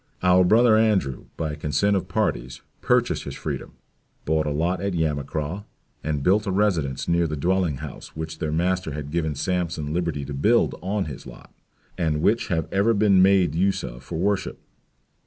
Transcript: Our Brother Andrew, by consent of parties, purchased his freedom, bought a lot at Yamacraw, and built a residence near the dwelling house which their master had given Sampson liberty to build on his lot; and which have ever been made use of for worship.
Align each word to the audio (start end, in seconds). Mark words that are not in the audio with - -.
Our 0.23 0.43
Brother 0.43 0.77
Andrew, 0.77 1.25
by 1.37 1.53
consent 1.53 1.95
of 1.95 2.07
parties, 2.07 2.61
purchased 2.81 3.21
his 3.25 3.35
freedom, 3.35 3.73
bought 4.25 4.47
a 4.47 4.49
lot 4.49 4.81
at 4.81 4.95
Yamacraw, 4.95 5.63
and 6.03 6.23
built 6.23 6.47
a 6.47 6.51
residence 6.51 7.07
near 7.07 7.27
the 7.27 7.35
dwelling 7.37 7.77
house 7.85 8.15
which 8.15 8.39
their 8.39 8.51
master 8.51 8.93
had 8.93 9.11
given 9.11 9.35
Sampson 9.35 9.93
liberty 9.93 10.25
to 10.25 10.33
build 10.33 10.73
on 10.81 11.05
his 11.05 11.27
lot; 11.27 11.53
and 11.99 12.23
which 12.23 12.47
have 12.47 12.67
ever 12.73 12.95
been 12.95 13.21
made 13.21 13.53
use 13.53 13.83
of 13.83 14.01
for 14.01 14.17
worship. 14.17 14.57